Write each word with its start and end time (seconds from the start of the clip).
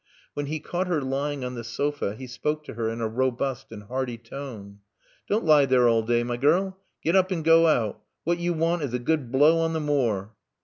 When 0.33 0.47
he 0.47 0.59
caught 0.59 0.87
her 0.87 0.99
lying 0.99 1.45
on 1.45 1.53
the 1.53 1.63
sofa 1.63 2.15
he 2.15 2.25
spoke 2.25 2.63
to 2.63 2.73
her 2.73 2.89
in 2.89 3.01
a 3.01 3.07
robust 3.07 3.71
and 3.71 3.83
hearty 3.83 4.17
tone. 4.17 4.79
"Don't 5.29 5.45
lie 5.45 5.67
there 5.67 5.87
all 5.87 6.01
day, 6.01 6.23
my 6.23 6.37
girl. 6.37 6.79
Get 7.03 7.15
up 7.15 7.29
and 7.29 7.43
go 7.45 7.67
out. 7.67 8.01
What 8.23 8.39
you 8.39 8.53
want 8.53 8.81
is 8.81 8.95
a 8.95 8.97
good 8.97 9.31
blow 9.31 9.59
on 9.59 9.73
the 9.73 9.79
moor." 9.79 10.33